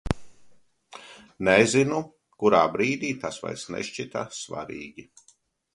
Nezinu, 1.49 2.01
kurā 2.45 2.63
brīdī 2.77 3.13
tas 3.27 3.39
vairs 3.45 3.69
nešķita 3.77 4.27
svarīgi. 4.43 5.11